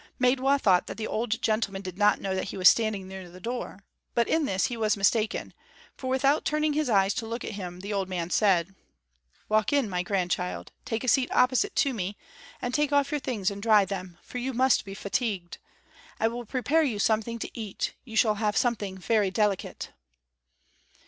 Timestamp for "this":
4.45-4.65